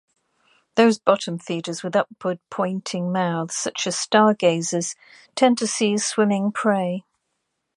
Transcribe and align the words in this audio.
Those 0.77 0.97
bottom 0.97 1.37
feeders 1.37 1.83
with 1.83 1.95
upward-pointing 1.95 3.11
mouths, 3.11 3.55
such 3.55 3.85
as 3.85 3.95
stargazers, 3.99 4.95
tend 5.35 5.59
to 5.59 5.67
seize 5.67 6.07
swimming 6.07 6.51
prey. 6.51 7.05